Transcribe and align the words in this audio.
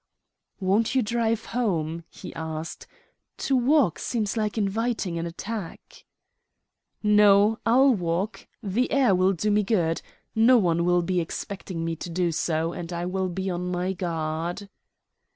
"Won't 0.59 0.95
you 0.95 1.03
drive 1.03 1.45
home?" 1.45 2.05
he 2.09 2.33
asked. 2.33 2.87
"To 3.37 3.55
walk 3.55 3.99
seems 3.99 4.35
like 4.35 4.57
inviting 4.57 5.19
an 5.19 5.27
attack." 5.27 6.05
"No, 7.03 7.59
I'll 7.67 7.93
walk. 7.93 8.47
The 8.63 8.91
air 8.91 9.13
will 9.13 9.33
do 9.33 9.51
me 9.51 9.61
good. 9.61 10.01
No 10.33 10.57
one 10.57 10.85
will 10.85 11.03
be 11.03 11.21
expecting 11.21 11.85
me 11.85 11.95
to 11.97 12.09
do 12.09 12.31
so; 12.31 12.73
and 12.73 12.91
I 12.91 13.05
will 13.05 13.29
be 13.29 13.47
on 13.51 13.69
my 13.71 13.93
guard." 13.93 14.69